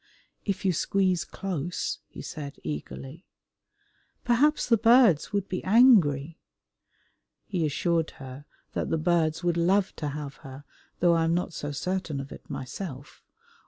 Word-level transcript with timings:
"If 0.45 0.65
you 0.65 0.73
squeeze 0.73 1.23
close," 1.23 1.99
he 2.07 2.23
said 2.23 2.57
eagerly. 2.63 3.27
"Perhaps 4.23 4.65
the 4.67 4.75
birds 4.77 5.31
would 5.31 5.47
be 5.47 5.63
angry?" 5.63 6.39
He 7.45 7.67
assured 7.67 8.09
her 8.17 8.45
that 8.73 8.89
the 8.89 8.97
birds 8.97 9.43
would 9.43 9.57
love 9.57 9.95
to 9.97 10.07
have 10.07 10.37
her, 10.37 10.63
though 11.01 11.13
I 11.13 11.23
am 11.25 11.35
not 11.35 11.53
so 11.53 11.71
certain 11.71 12.19
of 12.19 12.31
it 12.31 12.49
myself. 12.49 13.21